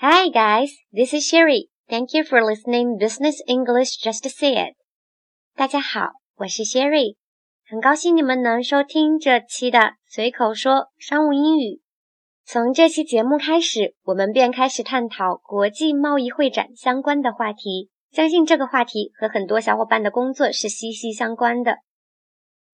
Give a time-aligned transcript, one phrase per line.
[0.00, 1.70] Hi guys, this is Sherry.
[1.90, 4.76] Thank you for listening Business English Just to Say It.
[5.56, 7.16] 大家好，我是 Sherry，
[7.68, 11.80] 很高兴你们能收听这期的随口说商务英语。
[12.44, 17.90] 从这期节目开始，我们便开始探讨国际贸易会展相关的话题。
[18.12, 21.78] 相信这个话题和很多小伙伴的工作是息息相关的。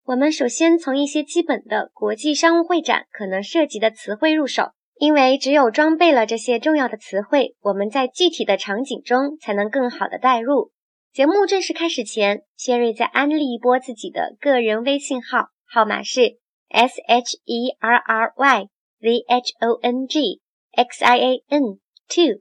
[0.05, 4.73] 我们首先从一些基本的国际商务会展可能涉及的词汇入手。
[5.05, 10.73] 因为只有装备了这些重要的词汇，我们在具体的场景中才能更好的代入。
[11.13, 16.39] 节目正式开始前，谢瑞再安利一波自己的个人微信号，号码是
[16.71, 20.41] s h e r r y z h o n g
[20.73, 21.63] x i a n
[22.09, 22.41] two，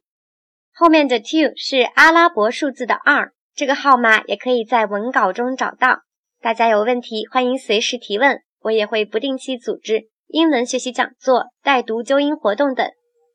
[0.74, 3.34] 后面的 two 是阿拉伯数字的二。
[3.54, 6.04] 这个号码也可以在文稿中找到。
[6.40, 10.13] 大家有问题欢迎随时提问，我也会不定期组织。
[10.34, 12.90] 英文学习讲座、带读纠音活动等，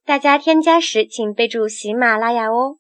[0.05, 2.79] 大家添加时请备注喜马拉雅哦。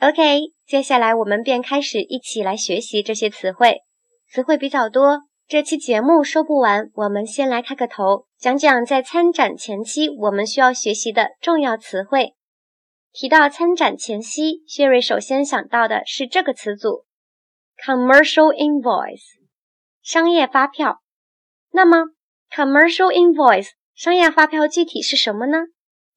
[0.00, 3.82] OK，接下来我们便开始一起来学习这些词汇。
[4.28, 12.34] 词汇比较多，这期节目说不完，我们先来开个头，讲讲在参展前期我们需要学习的重要词汇。
[13.12, 17.04] 提到参展前夕，薛瑞首先想到的是这个词组
[17.78, 19.22] ：commercial invoice，
[20.02, 20.98] 商业发票。
[21.70, 22.08] 那么
[22.51, 25.57] ，Commercial invoice 商业发票具体是什么呢？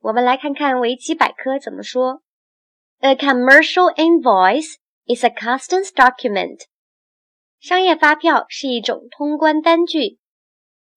[0.00, 2.22] 我们来看看维基百科怎么说。
[3.00, 6.61] A commercial invoice is a customs document。
[7.61, 10.19] 商业发票是一种通关单据。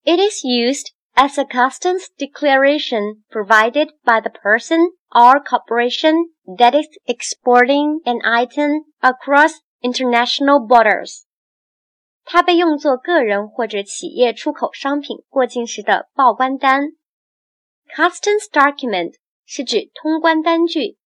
[0.03, 6.15] It is used as a customs declaration provided by the person or corporation
[6.57, 11.23] that is exporting an item across international borders.
[12.30, 16.88] 它被用作个人或者企业出口商品过境时的报关单。
[17.96, 19.14] Customs document
[19.46, 20.98] 是指通关单据，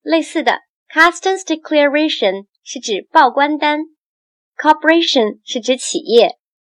[0.00, 3.80] 类似的 Customs declaration 是指报关单
[4.56, 6.38] ，Corporation 是指企业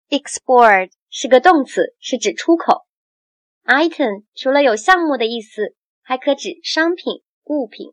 [0.09, 2.87] ，Export 是个动词，是指出口。
[3.66, 7.93] Item 除了有项目的意思，还可指商品、物品。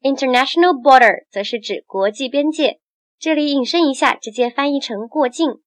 [0.00, 2.80] International border 则是指国际边界。
[3.18, 5.60] 这里引申一下，直接翻译成过境。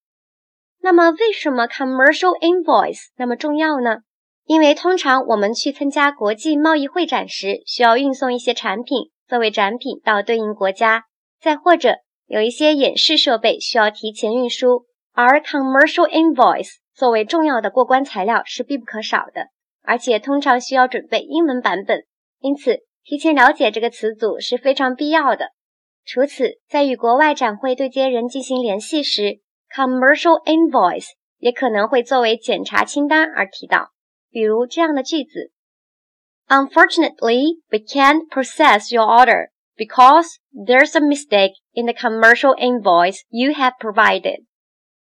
[0.81, 3.97] 那么，为什么 commercial invoice 那么重要呢？
[4.45, 11.03] 因为通常我们去参加国际贸易会展时，需要运送一些产品作为展品到对应国家，
[11.39, 19.47] 再或者有一些演示设备需要提前运输，而 commercial invoice 作为重要的过关材料是必不可少的，
[19.83, 22.05] 而且通常需要准备英文版本，
[22.39, 25.49] 因此提前了解这个词组是非常必要的。
[26.05, 29.41] 除此，在与国外展会对接人进行联系时
[29.75, 33.91] ，commercial invoice 也可能会作为检查清单而提到。
[34.31, 35.51] 比如这样的句子
[36.47, 43.73] ：Unfortunately, we can't process your order because there's a mistake in the commercial invoice you have
[43.79, 44.45] provided。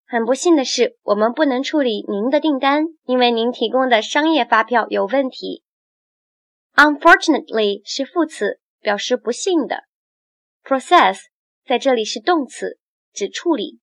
[0.08, 5.64] 很不幸的是，我们不能处理您的订单，因为您提供的商业发票有问题。
[6.76, 9.84] Unfortunately 是副词，表示不幸的。
[10.66, 11.20] Process
[11.68, 12.80] 在这里是动词，
[13.14, 13.82] 指处理。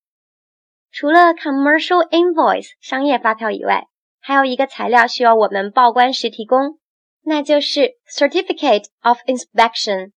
[0.91, 3.87] 除了 commercial invoice 商业发票以外，
[4.19, 6.81] 还有一个材料需要我们报关时提供，
[7.23, 10.11] 那就是 certificate of inspection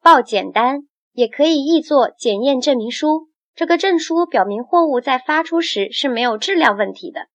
[0.00, 3.28] 报检单，也可以译作检验证明书。
[3.54, 7.26] 这个证书表明货物在发出时是没有质量问题的。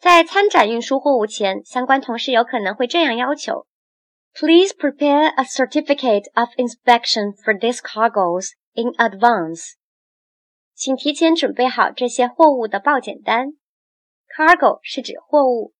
[0.00, 3.66] 在参展运输货物前，相关同事有可能会这样要求。
[4.38, 9.76] Please prepare a certificate of inspection for these cargoes in advance.
[10.74, 13.54] 请提前准备好这些货物的报检单。
[14.28, 15.72] Cargo 是指货物。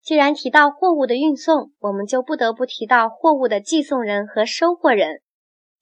[0.00, 5.22] 既然提到货物的运送，我们就不得不提到货物的寄送人和收货人。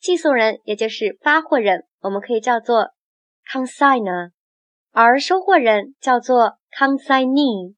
[0.00, 2.92] 寄送人也就是发货人，我们可以叫做
[3.52, 4.30] consignor，
[4.90, 7.74] 而收货人叫做 consignee。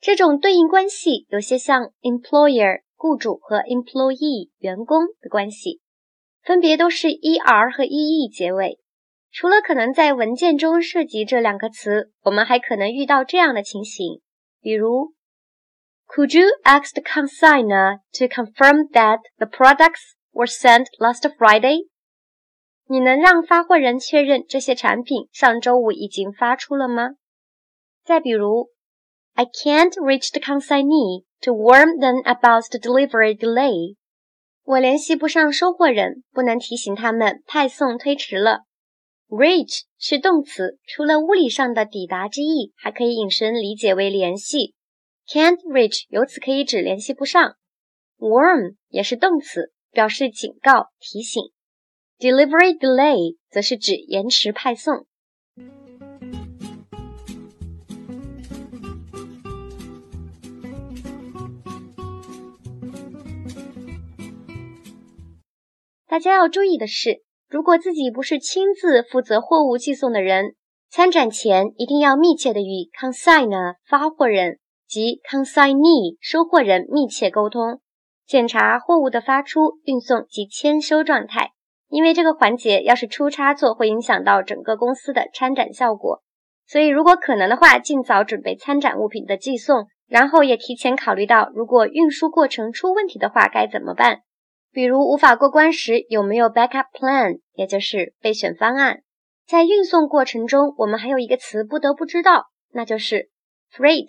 [0.00, 2.80] 这种对应关系有些像 employer。
[3.00, 5.80] 雇主和 employee 员工的关系，
[6.42, 8.78] 分别都是 er 和 ee 结尾。
[9.32, 14.20] 除了可能在文件中涉及这两个词，我们还可能遇到这样的情形，
[14.60, 15.14] 比如
[16.08, 21.88] ，Could you ask the consignor to confirm that the products were sent last Friday？
[22.86, 27.12] 你能让发货人确认这些产品上周五已经发出了吗？
[28.04, 28.68] 再比如
[29.32, 31.24] ，I can't reach the consignee。
[31.42, 33.96] To warn them about the delivery delay，
[34.62, 38.64] 我联系不上收货人，不能提醒他们派送推迟了。
[39.28, 44.74] Reach 是动词，除了物理上的抵达之意，还可以引申理解为联系。
[45.26, 47.54] Can't reach 由此可以指联系不上。
[48.18, 51.42] Warn 也是动词，表示警告、提醒。
[52.18, 55.06] Delivery delay 则是指延迟派送。
[66.10, 70.56] 大家要注意的是，如果自己不是亲自负责货物寄送的人，
[70.90, 74.58] 参展前一定要密切的与 consignor 发货人
[74.88, 77.80] 及 consignee 收货人密切沟通，
[78.26, 81.52] 检查货物的发出、运送及签收状态。
[81.88, 86.24] 因为这个环节要是出差错，会影响到整个公司的参展效果。
[86.66, 94.22] 所以，如果可能的话，尽早准备参展物品的寄送，然后也提前考虑到，如果运输过程出问题的话该怎么办。
[94.72, 99.02] 比如无法过关时，有没有 backup plan，也就是备选方案？
[99.46, 103.30] 在运送过程中，我们还有一个词不得不知道，那就是
[103.72, 104.06] freight，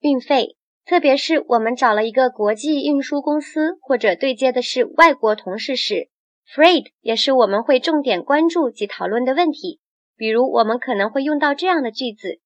[0.00, 0.56] 运费。
[0.84, 6.10] 特别是我们找了一个国际运输公司，或者对接的是外国同事时
[6.54, 9.80] ，freight 也是我们会重点关注及讨论的问题。
[10.16, 12.40] 比如，我们可能会用到这样的句子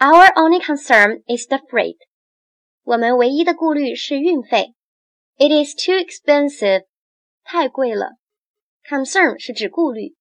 [0.00, 1.98] ：Our only concern is the freight。
[2.84, 4.74] 我们唯一的顾虑是运费。
[5.38, 6.84] It is too expensive，
[7.44, 8.12] 太贵了。
[8.88, 10.14] Concern 是指顾虑。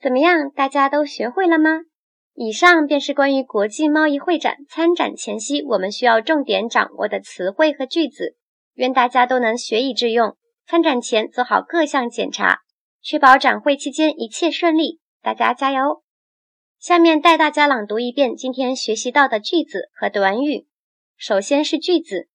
[0.00, 1.80] 怎么样，大家都学会了吗？
[2.34, 8.36] 以上便是关于国际贸易会展参展前夕我们需要重点掌握的词汇和句子。
[8.74, 10.36] 愿大家都能学以致用，
[10.66, 12.60] 参展前做好各项检查，
[13.02, 15.00] 确保展会期间一切顺利。
[15.22, 16.04] 大家加油！
[16.78, 20.68] 下面带大家朗读一遍今天学习到的句子和短语。
[21.16, 22.28] 首先是句子。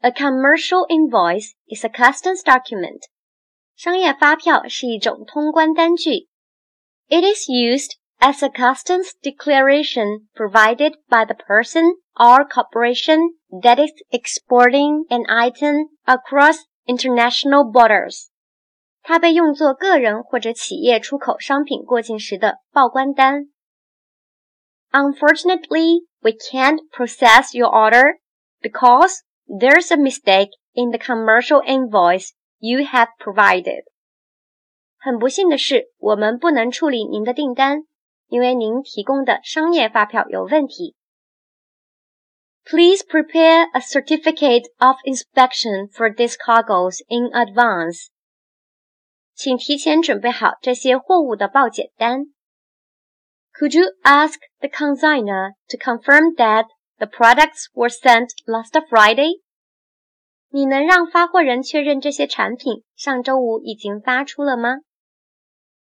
[0.00, 3.08] A commercial invoice is a customs document.
[3.74, 6.28] 商业发票是一种通关单据。
[7.08, 11.82] It is used as a customs declaration provided by the person
[12.14, 13.18] or corporation
[13.62, 18.28] that is exporting an item across international borders.
[19.02, 23.46] 它被用作个人或者企业出口商品过境时的报关单。
[24.92, 28.18] Unfortunately, we can't process your order
[28.62, 33.84] because there's a mistake in the commercial invoice you have provided.
[34.98, 37.84] 很不幸的是，我们不能处理您的订单，
[38.28, 40.96] 因为您提供的商业发票有问题。
[42.64, 48.06] Please prepare a certificate of inspection for these cargoes in advance.
[49.34, 52.32] 请提前准备好这些货物的报检单。
[53.52, 56.66] Could you ask the consignor to confirm that
[56.98, 59.40] the products were sent last Friday.
[60.50, 64.76] 你能让发货人确认这些产品上周五已经发出了吗？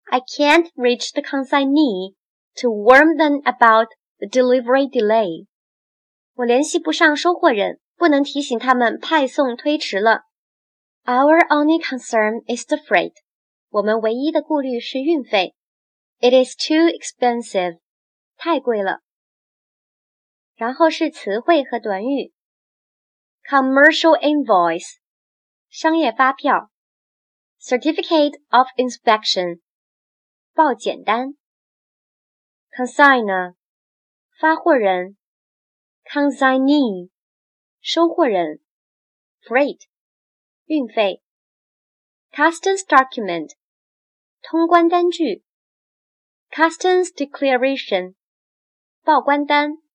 [0.05, 2.15] I can't reach the consignee
[2.61, 3.89] to warn them about
[4.19, 5.47] the delivery delay.
[6.35, 10.23] 我联系不上收货人，不能提醒他们派送推迟了。
[11.05, 13.13] Our only concern is the freight.
[13.69, 15.55] 我们唯一的顾虑是运费。
[16.21, 17.79] It is too expensive.
[18.37, 19.01] 太贵了。
[20.60, 22.34] 然后是词汇和短语
[23.44, 24.98] ：commercial invoice，
[25.70, 26.70] 商业发票
[27.62, 29.62] ；certificate of inspection，
[30.54, 31.38] 报检单
[32.72, 33.56] ；consignor，
[34.38, 35.16] 发货人
[36.04, 37.10] ；consignee，
[37.80, 38.60] 收货人
[39.42, 39.86] ；freight，
[40.66, 41.24] 运费
[42.34, 43.54] ；customs document，
[44.42, 45.46] 通关单据
[46.50, 48.16] ；customs declaration，
[49.06, 49.89] 报关单。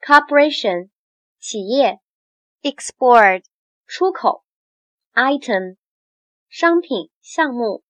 [0.00, 0.90] corporation
[1.38, 2.00] 企业，
[2.62, 3.44] export
[3.86, 4.44] 出口，
[5.14, 5.76] item
[6.48, 7.82] 商品项目，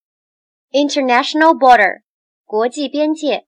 [0.71, 2.03] international border
[2.45, 3.47] 国际边界，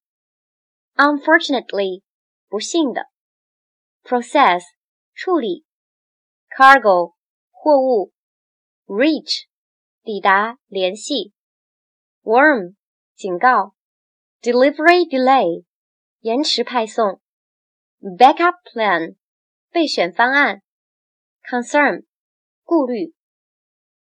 [0.95, 2.03] unfortunately
[2.49, 3.07] 不幸的，
[4.03, 4.63] process
[5.15, 5.65] 处理，
[6.51, 7.15] cargo
[7.51, 8.13] 货物，
[8.87, 9.45] reach
[10.03, 11.33] 抵达联系，
[12.23, 12.77] warn
[13.15, 13.75] 警告，
[14.41, 15.65] delivery delay
[16.21, 17.21] 延迟派送。
[18.04, 19.16] Backup plan，
[19.72, 20.62] 备选方案
[21.50, 22.04] ；concern，
[22.66, 23.14] 顾虑。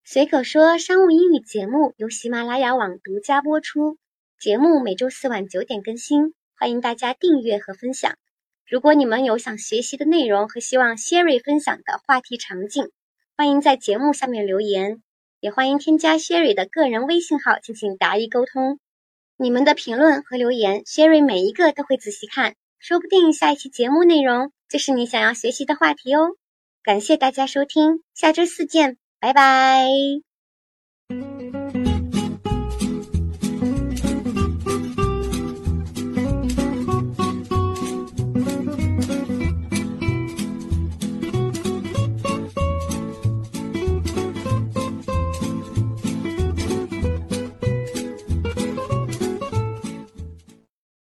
[0.03, 3.99] 随口说商务英语节目由喜马拉雅网独家播出，
[4.41, 8.17] 节目每周四晚九点更新，欢迎大家订阅和分享。
[8.67, 12.91] 如果你们有想学习的内容和希望 Sherry 分享的话题场景，
[13.37, 15.03] 欢迎在节目下面留言，
[15.41, 18.81] 也欢迎添加 Sherry 的个人微信号进行答疑沟通。
[19.37, 22.55] 你们的评论和留言，Sherry 每一个都会仔细看。
[22.85, 26.37] 说不定下一期节目内容就是你想要学习的话题哦！
[26.83, 29.87] 感谢大家收听，下周四见，拜拜。